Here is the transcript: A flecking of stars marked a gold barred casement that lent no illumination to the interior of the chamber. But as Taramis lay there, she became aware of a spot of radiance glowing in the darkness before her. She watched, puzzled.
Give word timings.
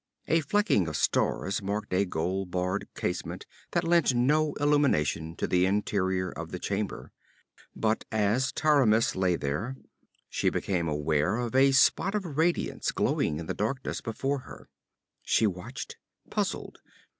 A 0.27 0.41
flecking 0.41 0.87
of 0.87 0.97
stars 0.97 1.61
marked 1.61 1.93
a 1.93 2.05
gold 2.07 2.49
barred 2.49 2.87
casement 2.95 3.45
that 3.69 3.83
lent 3.83 4.15
no 4.15 4.53
illumination 4.53 5.35
to 5.35 5.45
the 5.45 5.67
interior 5.67 6.31
of 6.31 6.49
the 6.49 6.57
chamber. 6.57 7.11
But 7.75 8.03
as 8.11 8.51
Taramis 8.51 9.15
lay 9.15 9.35
there, 9.35 9.77
she 10.27 10.49
became 10.49 10.87
aware 10.87 11.35
of 11.35 11.53
a 11.53 11.71
spot 11.71 12.15
of 12.15 12.25
radiance 12.39 12.91
glowing 12.91 13.37
in 13.37 13.45
the 13.45 13.53
darkness 13.53 14.01
before 14.01 14.39
her. 14.39 14.69
She 15.21 15.45
watched, 15.45 15.97
puzzled. 16.31 16.79